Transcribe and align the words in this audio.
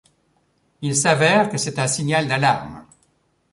Il 0.81 0.95
s'avère 0.95 1.47
que 1.47 1.59
c'est 1.59 1.77
un 1.77 1.85
signal 1.85 2.27
d'alarme. 2.27 2.87